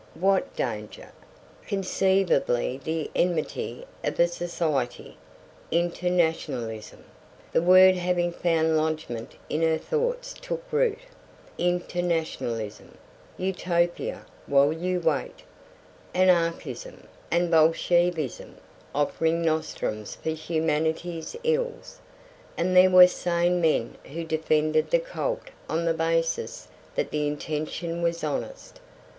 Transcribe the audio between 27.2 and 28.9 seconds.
intention was honest.